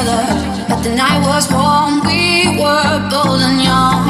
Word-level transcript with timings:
other, 0.00 0.66
but 0.68 0.82
the 0.82 0.94
night 0.94 1.20
was 1.26 1.50
warm. 1.52 2.00
We 2.06 2.58
were 2.58 3.08
bold 3.10 3.40
and 3.40 3.62
young. 3.62 4.09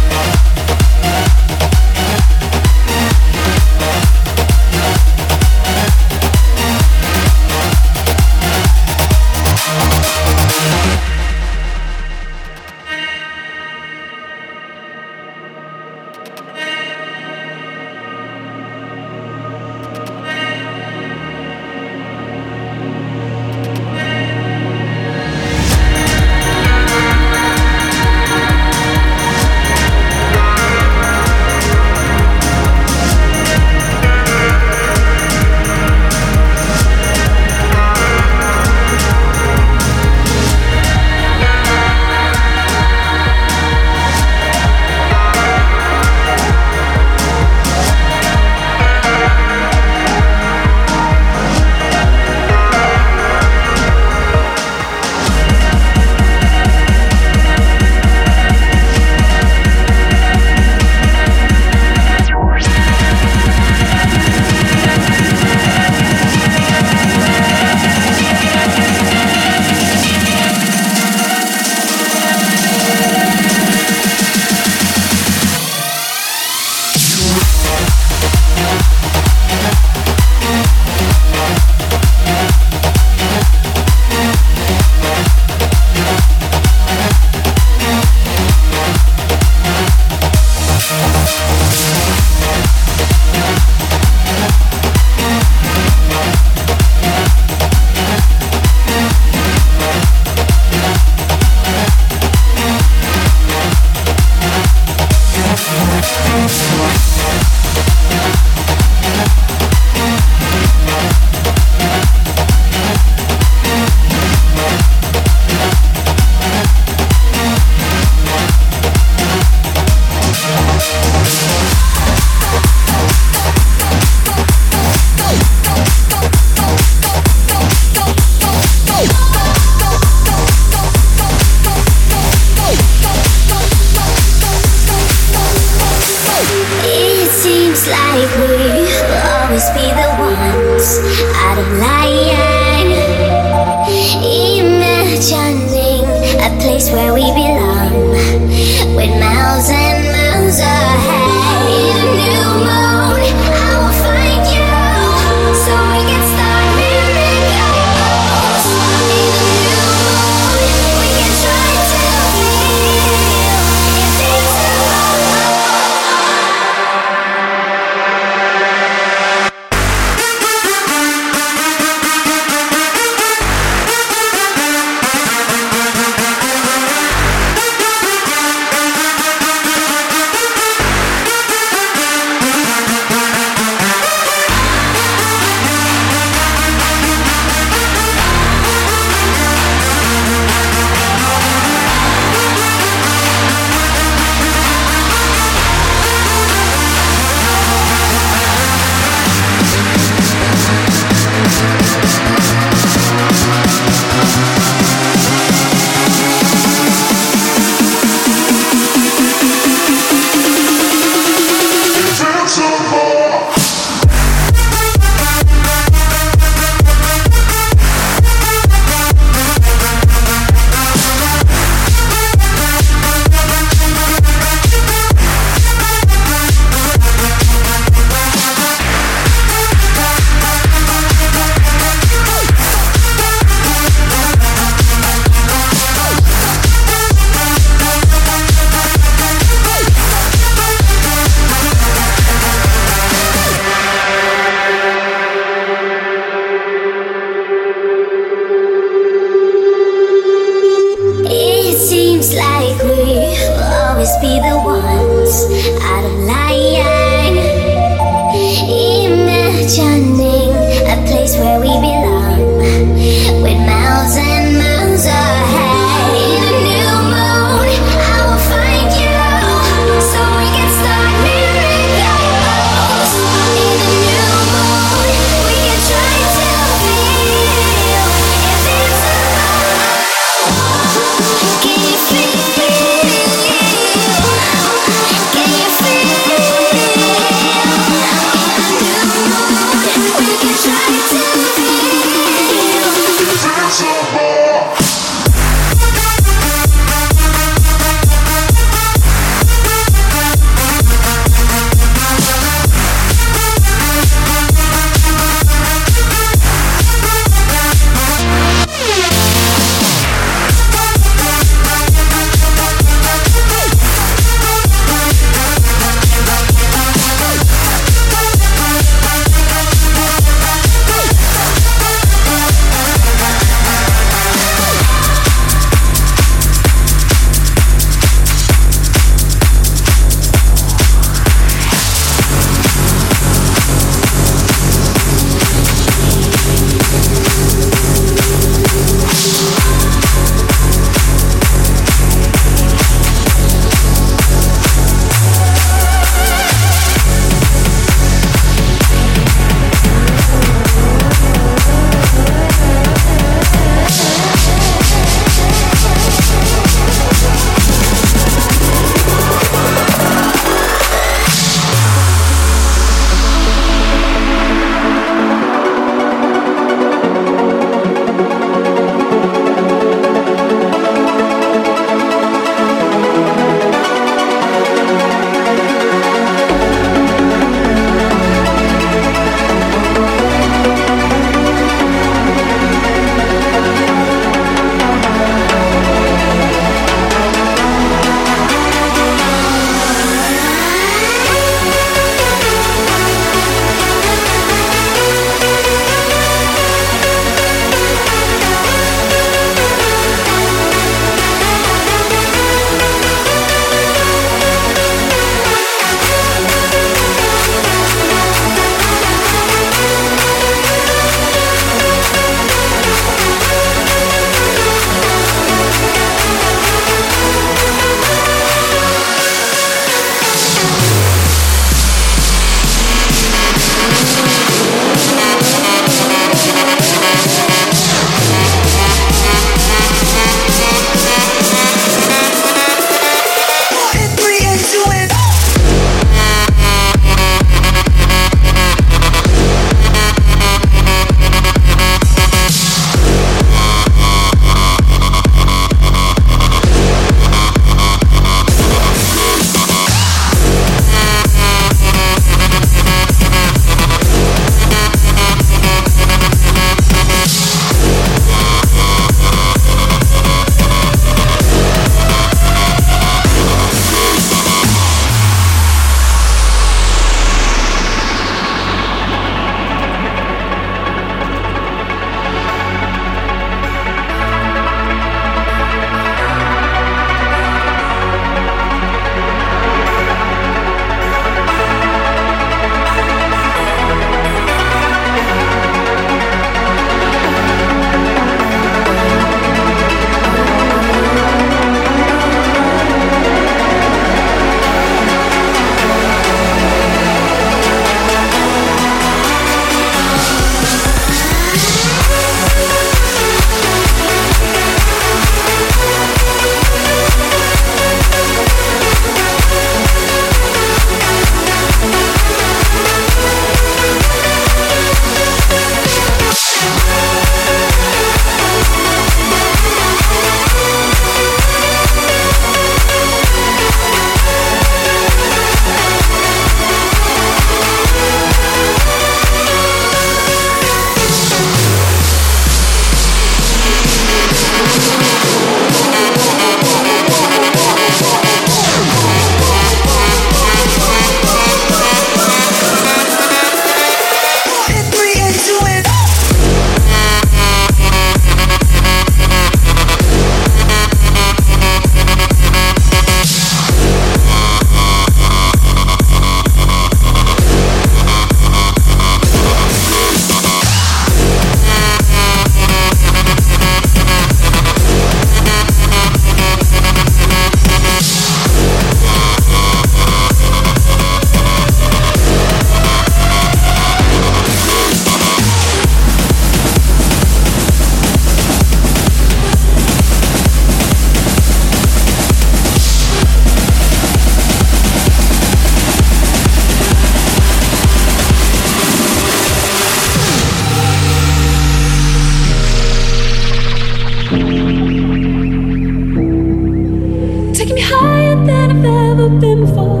taking 597.52 597.74
me 597.74 597.82
higher 597.82 598.34
than 598.46 598.70
I've 598.70 598.84
ever 598.84 599.28
been 599.28 599.60
before. 599.66 600.00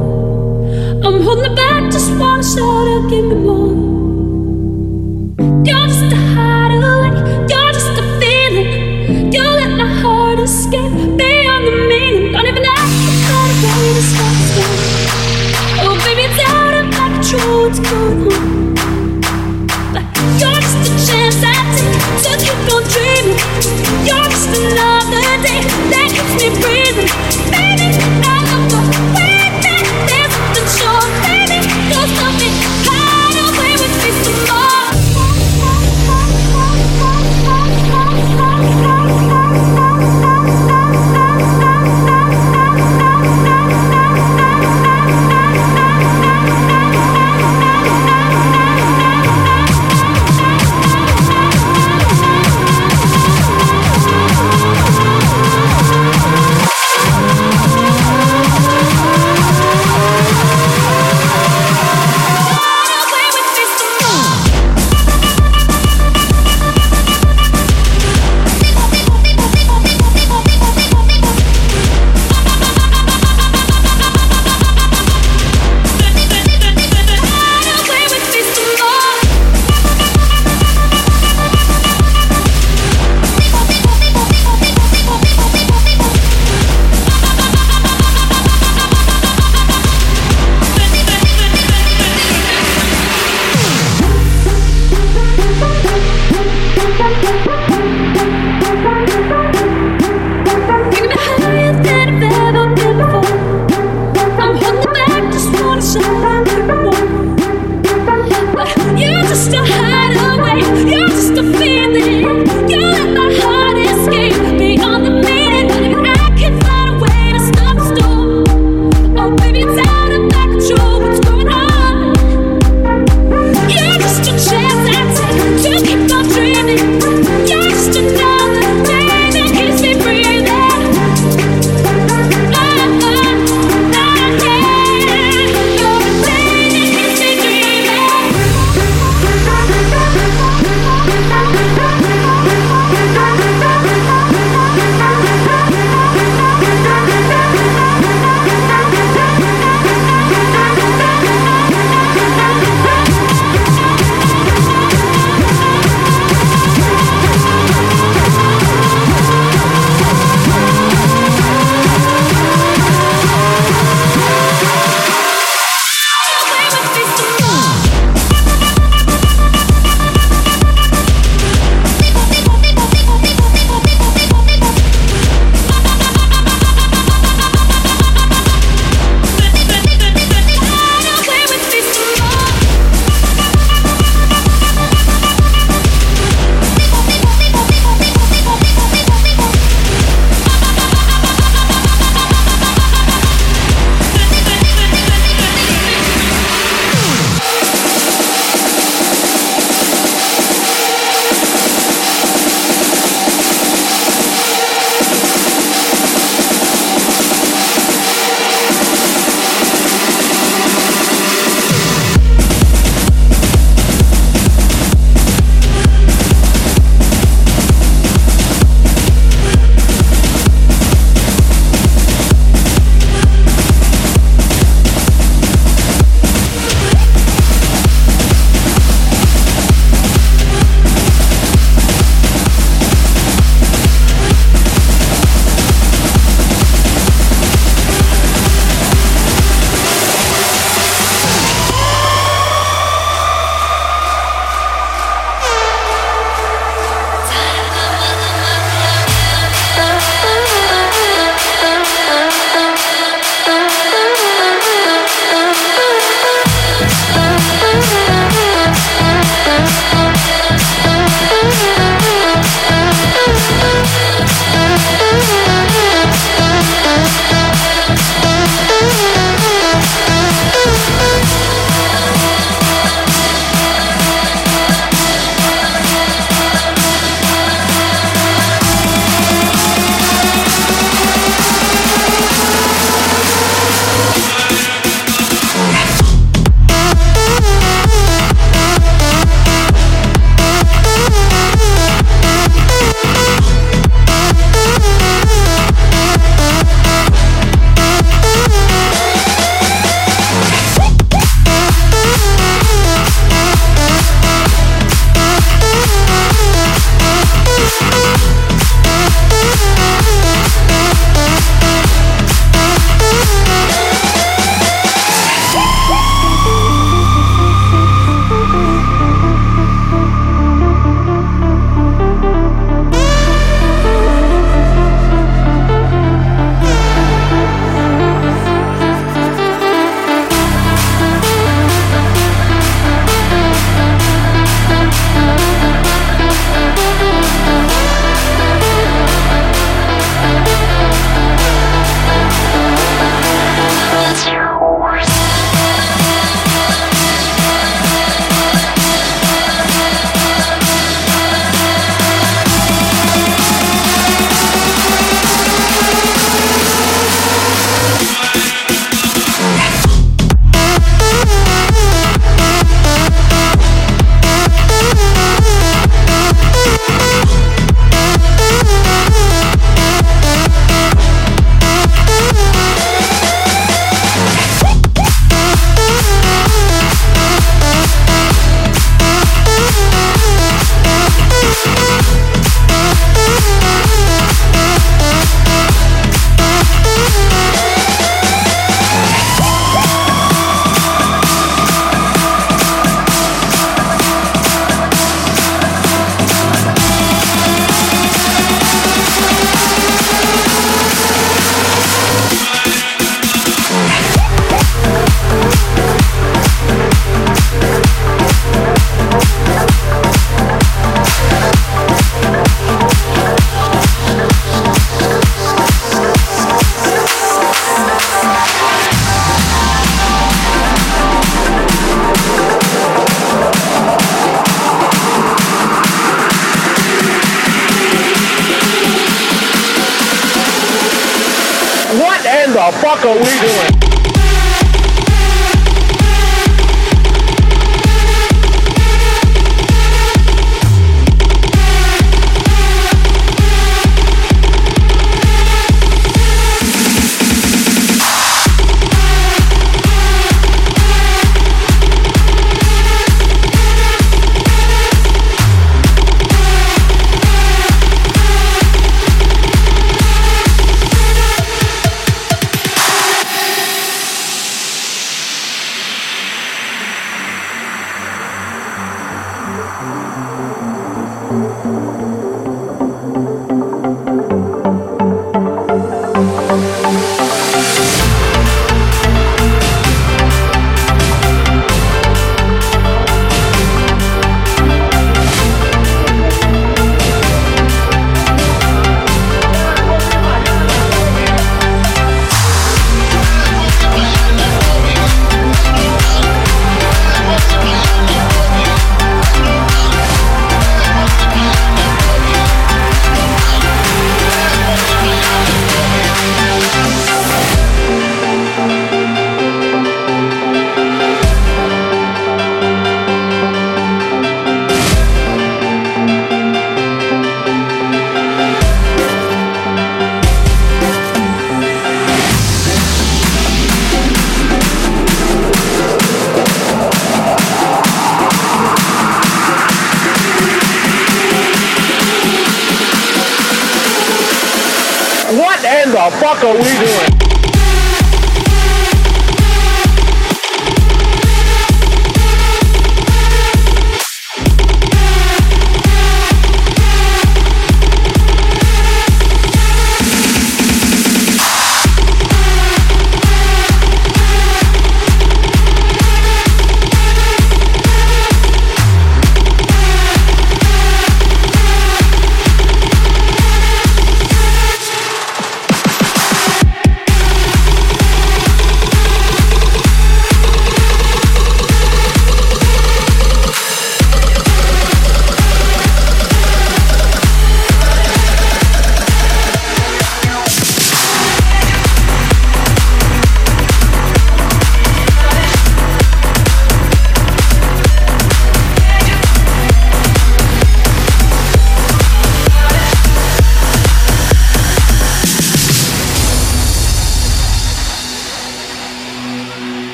I'm 1.04 1.20
holding 1.20 1.52
it 1.52 1.56
back, 1.56 1.92
just 1.92 2.10
wanna 2.16 2.42
shout 2.42 2.88
out, 2.88 3.10
give 3.10 3.26
me 3.26 3.34
more. 3.34 3.74
You're 5.66 5.86
just 5.86 6.12
a 6.12 6.20
hideaway, 6.32 7.12
you're 7.50 7.72
just 7.76 7.92
a 8.02 8.04
feeling. 8.20 9.32
You 9.32 9.42
let 9.42 9.76
my 9.76 9.86
heart 10.00 10.38
escape 10.38 10.92
beyond 11.20 11.66
the 11.68 11.74
meaning. 11.90 12.32
Don't 12.32 12.46
even 12.46 12.64
ask 12.64 12.92
me 13.04 13.14
how 13.28 13.44
to 13.48 13.54
play 13.60 13.88
this 13.98 14.10
Oh, 15.84 15.94
baby, 16.04 16.22
it's 16.28 16.40
out 16.48 16.74
of 16.80 16.86
my 16.96 17.06
control, 17.14 17.64
what's 17.64 17.80
going 17.80 18.32
on? 18.32 18.74
But 19.92 20.04
you're 20.40 20.56
just 20.56 20.88
a 20.88 20.92
chance 21.06 21.36
I 21.44 21.58
take, 21.76 21.96
to 22.24 22.32
keep 22.44 22.60
on 22.72 22.82
dreaming. 22.94 23.38
You're 24.06 24.24
just 24.30 24.48
enough. 24.58 24.91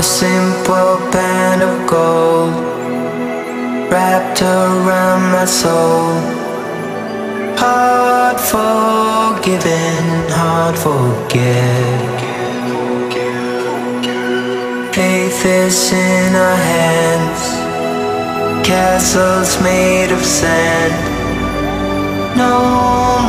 a 0.00 0.02
simple 0.02 0.96
band 1.12 1.60
of 1.60 1.86
gold 1.86 2.54
wrapped 3.92 4.40
around 4.40 5.22
my 5.30 5.44
soul. 5.44 6.14
Hard 7.62 8.38
forgiven, 8.54 10.04
hard 10.40 10.76
forget. 10.86 12.00
Faith 14.94 15.44
is 15.44 15.92
in 15.92 16.34
our 16.34 16.58
hands, 16.74 17.42
castles 18.66 19.50
made 19.62 20.10
of 20.12 20.24
sand. 20.24 20.96
No 22.42 22.56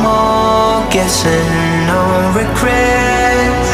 more 0.06 0.90
guessing, 0.90 1.52
no 1.92 2.00
regrets. 2.40 3.71